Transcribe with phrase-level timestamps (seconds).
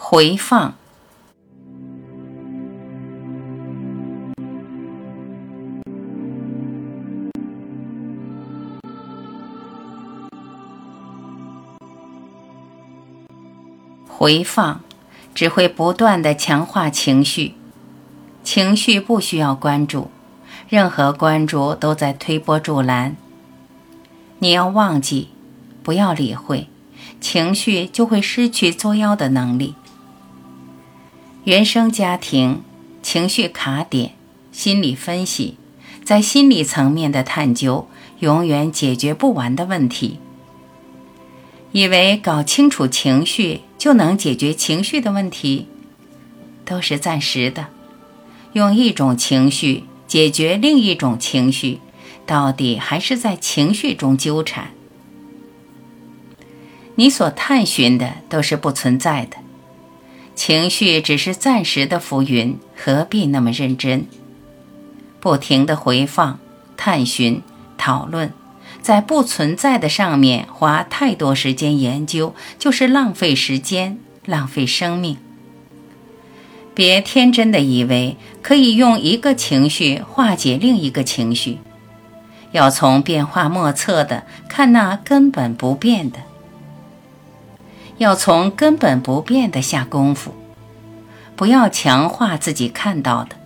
[0.00, 0.74] 回放。
[14.06, 14.80] 回放
[15.34, 17.54] 只会不断的强化情绪，
[18.44, 20.08] 情绪不需要关注，
[20.68, 23.16] 任何关注都在推波助澜。
[24.38, 25.28] 你要忘记，
[25.82, 26.68] 不要理会，
[27.20, 29.74] 情绪就会失去作妖的能力。
[31.44, 32.62] 原生家庭、
[33.02, 34.12] 情绪卡点、
[34.52, 35.56] 心理分析，
[36.04, 37.88] 在心理层面的探究，
[38.18, 40.18] 永远解决不完的问题。
[41.72, 45.68] 以为搞清楚情绪就能解决情绪的问题，
[46.64, 47.68] 都是暂时的。
[48.54, 51.80] 用一种情绪解决另一种情绪，
[52.26, 54.70] 到底还是在情绪中纠缠。
[56.96, 59.36] 你所探寻的都是不存在的，
[60.38, 64.06] 情绪只是暂时的浮云，何必那么认真？
[65.18, 66.38] 不停的回放、
[66.76, 67.42] 探寻、
[67.76, 68.32] 讨论。
[68.80, 75.16] 在不存在的上面花太多时间研究，就是浪费时间，浪费生命。
[76.72, 81.58] 别天真的以为可以用一个情绪化解另一个情绪，
[82.52, 86.20] 要从变化莫测的看那根本不变的，
[87.98, 90.34] 要从根本不变的下功夫。
[91.36, 93.36] 不要强化自己看到的，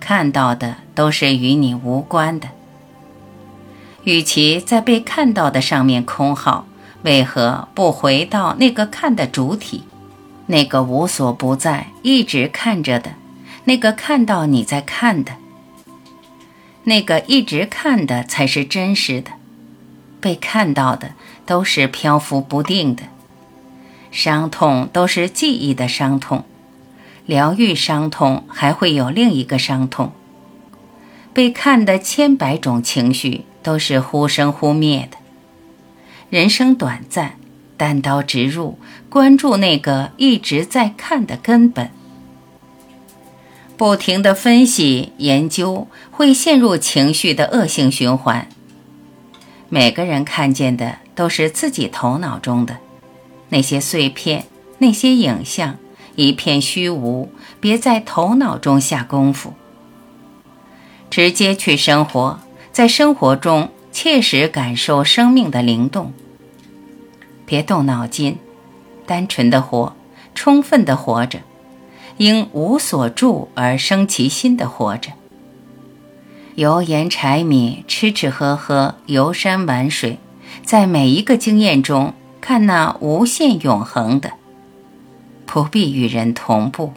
[0.00, 2.48] 看到的都是与你无关的。
[4.04, 6.66] 与其在被看到的上面空耗，
[7.02, 9.82] 为何不回到那个看的主体，
[10.46, 13.10] 那个无所不在、一直看着的，
[13.64, 15.32] 那个看到你在看的，
[16.84, 19.32] 那个一直看的才是真实的，
[20.20, 21.10] 被看到的
[21.44, 23.02] 都是漂浮不定的，
[24.16, 26.44] 伤痛都是记忆的伤痛，
[27.26, 30.12] 疗愈伤痛还会有另一个伤痛，
[31.34, 33.44] 被看的千百种情绪。
[33.66, 35.16] 都是忽生忽灭的。
[36.30, 37.32] 人生短暂，
[37.76, 38.78] 单刀直入，
[39.10, 41.90] 关注那个一直在看的根本。
[43.76, 48.46] 不停的分析研究，会陷入情绪的恶性循环。
[49.68, 52.76] 每个人看见的都是自己头脑中的
[53.48, 54.46] 那些碎片，
[54.78, 55.76] 那些影像，
[56.14, 57.30] 一片虚无。
[57.60, 59.54] 别在头脑中下功夫，
[61.10, 62.40] 直接去生活。
[62.70, 66.12] 在生活中切实感受生命的灵动，
[67.46, 68.36] 别动脑筋，
[69.06, 69.96] 单纯的活，
[70.34, 71.40] 充分的活着，
[72.18, 75.12] 应无所住而生其心的活着。
[76.56, 80.18] 油盐柴米，吃吃喝喝，游山玩水，
[80.62, 82.12] 在每一个经验中
[82.46, 84.30] 看那无限永恒的，
[85.46, 86.92] 不必与人同步。